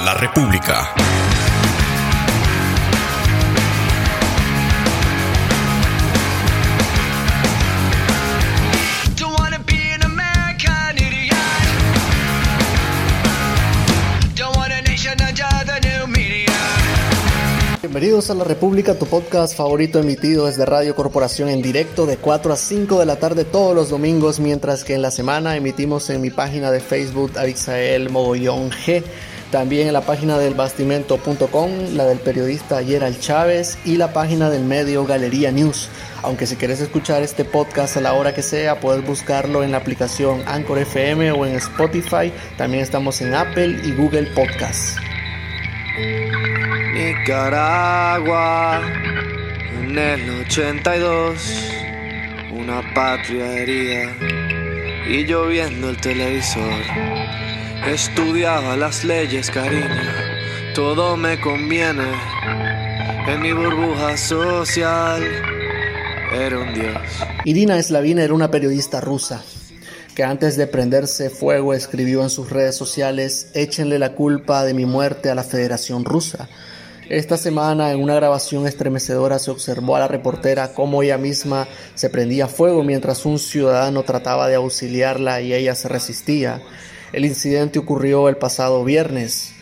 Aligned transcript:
La 0.00 0.14
República. 0.14 0.94
Bienvenidos 17.80 18.30
a 18.30 18.34
La 18.34 18.44
República, 18.44 18.98
tu 18.98 19.06
podcast 19.06 19.54
favorito 19.54 20.00
emitido 20.00 20.46
desde 20.46 20.64
Radio 20.64 20.96
Corporación 20.96 21.50
en 21.50 21.60
directo 21.60 22.06
de 22.06 22.16
4 22.16 22.52
a 22.52 22.56
5 22.56 22.98
de 22.98 23.06
la 23.06 23.16
tarde 23.16 23.44
todos 23.44 23.76
los 23.76 23.90
domingos, 23.90 24.40
mientras 24.40 24.82
que 24.82 24.94
en 24.94 25.02
la 25.02 25.10
semana 25.10 25.56
emitimos 25.56 26.08
en 26.10 26.22
mi 26.22 26.30
página 26.30 26.70
de 26.70 26.80
Facebook 26.80 27.38
Abixael 27.38 28.08
Mogollón 28.08 28.70
G, 28.70 29.04
también 29.52 29.86
en 29.86 29.92
la 29.92 30.00
página 30.00 30.38
del 30.38 30.54
bastimento.com, 30.54 31.70
la 31.94 32.06
del 32.06 32.18
periodista 32.18 32.82
Gerald 32.82 33.20
Chávez 33.20 33.78
y 33.84 33.98
la 33.98 34.12
página 34.14 34.48
del 34.48 34.64
medio 34.64 35.04
Galería 35.04 35.52
News. 35.52 35.90
Aunque 36.22 36.46
si 36.46 36.56
quieres 36.56 36.80
escuchar 36.80 37.22
este 37.22 37.44
podcast 37.44 37.98
a 37.98 38.00
la 38.00 38.14
hora 38.14 38.34
que 38.34 38.42
sea, 38.42 38.80
puedes 38.80 39.06
buscarlo 39.06 39.62
en 39.62 39.72
la 39.72 39.76
aplicación 39.76 40.42
Anchor 40.46 40.78
FM 40.78 41.32
o 41.32 41.44
en 41.44 41.54
Spotify. 41.56 42.32
También 42.56 42.82
estamos 42.82 43.20
en 43.20 43.34
Apple 43.34 43.78
y 43.84 43.92
Google 43.92 44.28
Podcasts. 44.34 44.96
Nicaragua, 46.94 48.80
en 49.82 49.98
el 49.98 50.40
82, 50.46 51.72
una 52.52 52.82
patria 52.94 53.52
herida 53.52 54.16
y 55.06 55.26
yo 55.26 55.46
viendo 55.46 55.90
el 55.90 55.98
televisor. 55.98 57.61
Estudiaba 57.86 58.76
las 58.76 59.04
leyes, 59.04 59.50
cariño, 59.50 59.82
todo 60.72 61.16
me 61.16 61.40
conviene. 61.40 62.12
En 63.26 63.40
mi 63.40 63.52
burbuja 63.52 64.16
social 64.16 65.20
era 66.32 66.58
un 66.60 66.72
dios. 66.74 66.96
Irina 67.44 67.82
Slavina 67.82 68.22
era 68.22 68.34
una 68.34 68.52
periodista 68.52 69.00
rusa 69.00 69.42
que 70.14 70.22
antes 70.22 70.56
de 70.56 70.68
prenderse 70.68 71.28
fuego 71.28 71.74
escribió 71.74 72.22
en 72.22 72.30
sus 72.30 72.50
redes 72.50 72.76
sociales, 72.76 73.50
échenle 73.54 73.98
la 73.98 74.14
culpa 74.14 74.64
de 74.64 74.74
mi 74.74 74.86
muerte 74.86 75.30
a 75.30 75.34
la 75.34 75.42
Federación 75.42 76.04
Rusa. 76.04 76.48
Esta 77.08 77.36
semana 77.36 77.90
en 77.90 78.00
una 78.00 78.14
grabación 78.14 78.66
estremecedora 78.66 79.40
se 79.40 79.50
observó 79.50 79.96
a 79.96 80.00
la 80.00 80.08
reportera 80.08 80.72
cómo 80.72 81.02
ella 81.02 81.18
misma 81.18 81.66
se 81.94 82.10
prendía 82.10 82.46
fuego 82.46 82.84
mientras 82.84 83.26
un 83.26 83.40
ciudadano 83.40 84.04
trataba 84.04 84.46
de 84.46 84.54
auxiliarla 84.54 85.40
y 85.40 85.52
ella 85.52 85.74
se 85.74 85.88
resistía. 85.88 86.62
El 87.12 87.26
incidente 87.26 87.78
ocurrió 87.78 88.30
el 88.30 88.38
pasado 88.38 88.84
viernes. 88.84 89.52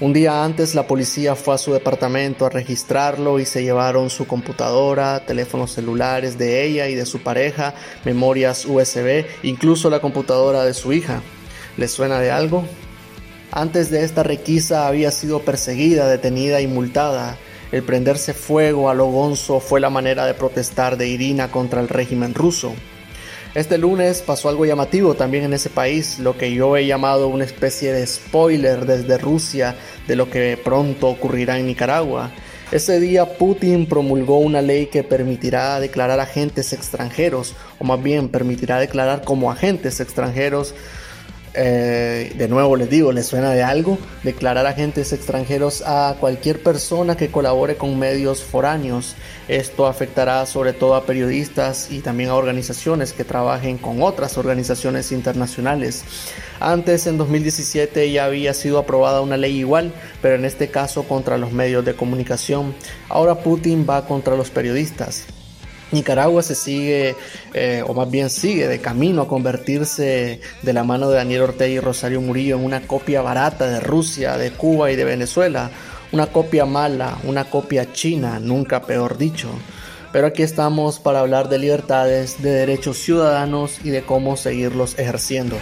Un 0.00 0.12
día 0.12 0.44
antes 0.44 0.74
la 0.74 0.88
policía 0.88 1.36
fue 1.36 1.54
a 1.54 1.58
su 1.58 1.72
departamento 1.72 2.44
a 2.44 2.50
registrarlo 2.50 3.38
y 3.38 3.46
se 3.46 3.62
llevaron 3.62 4.10
su 4.10 4.26
computadora, 4.26 5.24
teléfonos 5.24 5.72
celulares 5.72 6.36
de 6.36 6.64
ella 6.64 6.88
y 6.88 6.96
de 6.96 7.06
su 7.06 7.20
pareja, 7.20 7.74
memorias 8.04 8.66
USB, 8.66 9.24
incluso 9.44 9.88
la 9.88 10.00
computadora 10.00 10.64
de 10.64 10.74
su 10.74 10.92
hija. 10.92 11.22
¿Les 11.76 11.92
suena 11.92 12.18
de 12.18 12.32
algo? 12.32 12.64
Antes 13.52 13.90
de 13.90 14.02
esta 14.02 14.24
requisa 14.24 14.88
había 14.88 15.12
sido 15.12 15.40
perseguida, 15.42 16.08
detenida 16.08 16.60
y 16.60 16.66
multada. 16.66 17.38
El 17.70 17.84
prenderse 17.84 18.34
fuego 18.34 18.90
a 18.90 18.94
lo 18.94 19.06
gonzo 19.06 19.60
fue 19.60 19.80
la 19.80 19.90
manera 19.90 20.26
de 20.26 20.34
protestar 20.34 20.96
de 20.96 21.08
Irina 21.08 21.52
contra 21.52 21.80
el 21.80 21.88
régimen 21.88 22.34
ruso. 22.34 22.74
Este 23.54 23.78
lunes 23.78 24.20
pasó 24.20 24.48
algo 24.48 24.66
llamativo 24.66 25.14
también 25.14 25.44
en 25.44 25.54
ese 25.54 25.70
país, 25.70 26.18
lo 26.18 26.36
que 26.36 26.52
yo 26.52 26.76
he 26.76 26.86
llamado 26.86 27.28
una 27.28 27.44
especie 27.44 27.92
de 27.92 28.06
spoiler 28.06 28.84
desde 28.84 29.16
Rusia 29.16 29.76
de 30.06 30.16
lo 30.16 30.28
que 30.28 30.58
pronto 30.62 31.08
ocurrirá 31.08 31.58
en 31.58 31.66
Nicaragua. 31.66 32.30
Ese 32.70 32.98
día 33.00 33.38
Putin 33.38 33.86
promulgó 33.86 34.38
una 34.38 34.60
ley 34.60 34.86
que 34.86 35.04
permitirá 35.04 35.78
declarar 35.80 36.20
agentes 36.20 36.72
extranjeros, 36.72 37.54
o 37.78 37.84
más 37.84 38.02
bien 38.02 38.28
permitirá 38.28 38.78
declarar 38.78 39.22
como 39.22 39.50
agentes 39.50 40.00
extranjeros 40.00 40.74
eh, 41.56 42.32
de 42.36 42.48
nuevo 42.48 42.76
les 42.76 42.90
digo, 42.90 43.12
les 43.12 43.26
suena 43.26 43.50
de 43.52 43.62
algo, 43.62 43.98
declarar 44.22 44.66
agentes 44.66 45.12
extranjeros 45.12 45.82
a 45.86 46.16
cualquier 46.20 46.62
persona 46.62 47.16
que 47.16 47.30
colabore 47.30 47.76
con 47.76 47.98
medios 47.98 48.42
foráneos. 48.42 49.16
Esto 49.48 49.86
afectará 49.86 50.44
sobre 50.44 50.74
todo 50.74 50.94
a 50.94 51.06
periodistas 51.06 51.90
y 51.90 52.00
también 52.00 52.30
a 52.30 52.34
organizaciones 52.34 53.12
que 53.12 53.24
trabajen 53.24 53.78
con 53.78 54.02
otras 54.02 54.36
organizaciones 54.36 55.12
internacionales. 55.12 56.04
Antes, 56.60 57.06
en 57.06 57.16
2017, 57.16 58.10
ya 58.12 58.26
había 58.26 58.52
sido 58.54 58.78
aprobada 58.78 59.20
una 59.20 59.36
ley 59.36 59.58
igual, 59.58 59.92
pero 60.20 60.34
en 60.34 60.44
este 60.44 60.68
caso 60.68 61.04
contra 61.04 61.38
los 61.38 61.52
medios 61.52 61.84
de 61.84 61.94
comunicación. 61.94 62.74
Ahora 63.08 63.36
Putin 63.36 63.86
va 63.88 64.06
contra 64.06 64.36
los 64.36 64.50
periodistas. 64.50 65.26
Nicaragua 65.92 66.42
se 66.42 66.54
sigue, 66.54 67.14
eh, 67.54 67.82
o 67.86 67.94
más 67.94 68.10
bien 68.10 68.28
sigue, 68.28 68.66
de 68.66 68.80
camino 68.80 69.22
a 69.22 69.28
convertirse 69.28 70.40
de 70.62 70.72
la 70.72 70.84
mano 70.84 71.08
de 71.08 71.16
Daniel 71.16 71.42
Ortega 71.42 71.70
y 71.70 71.80
Rosario 71.80 72.20
Murillo 72.20 72.56
en 72.56 72.64
una 72.64 72.80
copia 72.82 73.22
barata 73.22 73.66
de 73.68 73.80
Rusia, 73.80 74.36
de 74.36 74.50
Cuba 74.50 74.90
y 74.90 74.96
de 74.96 75.04
Venezuela. 75.04 75.70
Una 76.12 76.26
copia 76.26 76.66
mala, 76.66 77.18
una 77.24 77.44
copia 77.44 77.92
china, 77.92 78.38
nunca 78.40 78.82
peor 78.82 79.18
dicho. 79.18 79.48
Pero 80.12 80.28
aquí 80.28 80.42
estamos 80.42 80.98
para 80.98 81.20
hablar 81.20 81.48
de 81.48 81.58
libertades, 81.58 82.40
de 82.42 82.50
derechos 82.50 82.98
ciudadanos 82.98 83.78
y 83.84 83.90
de 83.90 84.02
cómo 84.02 84.36
seguirlos 84.36 84.98
ejerciendo. 84.98 85.58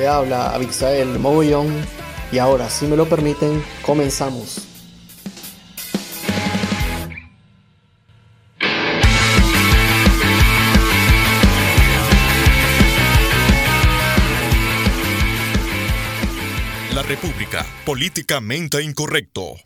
Te 0.00 0.08
habla 0.08 0.54
Abixael 0.54 1.18
Mogollón 1.18 1.84
y 2.32 2.38
ahora, 2.38 2.70
si 2.70 2.86
me 2.86 2.96
lo 2.96 3.06
permiten, 3.06 3.62
comenzamos. 3.84 4.66
La 16.94 17.02
República, 17.02 17.66
políticamente 17.84 18.82
incorrecto. 18.82 19.56